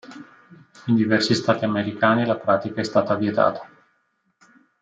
In 0.87 0.95
diversi 0.95 1.35
stati 1.35 1.63
americani 1.63 2.25
la 2.25 2.35
pratica 2.35 2.81
è 2.81 2.83
stata 2.83 3.13
vietata. 3.13 3.69